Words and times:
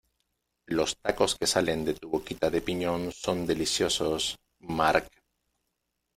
Los 0.65 0.97
tacos 0.97 1.35
que 1.35 1.45
salen 1.53 1.85
de 1.85 1.93
tu 1.93 2.09
boquita 2.09 2.49
de 2.49 2.61
piñón 2.67 3.11
son 3.11 3.45
deliciosos, 3.45 4.39
Marc. 4.57 5.07